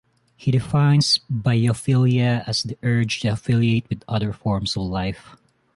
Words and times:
He 0.35 0.49
defines 0.49 1.19
biophilia 1.31 2.43
as 2.47 2.63
"the 2.63 2.75
urge 2.81 3.19
to 3.19 3.27
affiliate 3.27 3.87
with 3.87 4.03
other 4.07 4.33
forms 4.33 4.75
of 4.75 4.81
life". 4.85 5.37